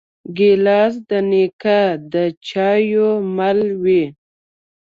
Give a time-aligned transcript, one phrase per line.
[0.37, 1.79] ګیلاس د نیکه
[2.13, 2.15] د
[2.47, 4.03] چایو مل وي.